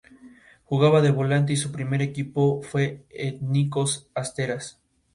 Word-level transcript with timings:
Jugaba 0.65 1.03
de 1.03 1.11
volante 1.11 1.53
y 1.53 1.57
su 1.57 1.71
primer 1.71 2.01
equipo 2.01 2.63
fue 2.63 3.05
Ethnikos 3.11 4.09
Asteras. 4.15 4.79